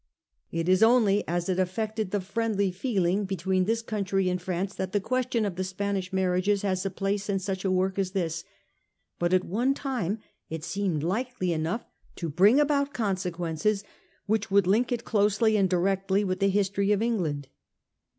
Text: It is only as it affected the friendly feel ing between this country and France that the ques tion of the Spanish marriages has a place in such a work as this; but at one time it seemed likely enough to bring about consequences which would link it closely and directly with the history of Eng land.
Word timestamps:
It 0.51 0.67
is 0.67 0.81
only 0.81 1.23
as 1.27 1.47
it 1.47 1.59
affected 1.59 2.09
the 2.09 2.19
friendly 2.19 2.71
feel 2.71 3.05
ing 3.05 3.25
between 3.25 3.65
this 3.65 3.83
country 3.83 4.29
and 4.29 4.41
France 4.41 4.73
that 4.73 4.93
the 4.93 4.99
ques 4.99 5.27
tion 5.31 5.45
of 5.45 5.57
the 5.57 5.63
Spanish 5.63 6.11
marriages 6.11 6.63
has 6.63 6.83
a 6.83 6.89
place 6.89 7.29
in 7.29 7.37
such 7.37 7.63
a 7.63 7.69
work 7.69 7.99
as 7.99 8.09
this; 8.09 8.43
but 9.19 9.31
at 9.31 9.43
one 9.43 9.75
time 9.75 10.17
it 10.49 10.63
seemed 10.63 11.03
likely 11.03 11.53
enough 11.53 11.85
to 12.15 12.29
bring 12.29 12.59
about 12.59 12.95
consequences 12.95 13.83
which 14.25 14.49
would 14.49 14.65
link 14.65 14.91
it 14.91 15.05
closely 15.05 15.55
and 15.55 15.69
directly 15.69 16.23
with 16.23 16.39
the 16.39 16.49
history 16.49 16.91
of 16.91 17.03
Eng 17.03 17.19
land. 17.19 17.47